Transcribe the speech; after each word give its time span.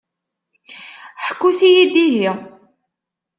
Ḥkut-iyi-d 1.25 1.95
ihi. 2.05 2.31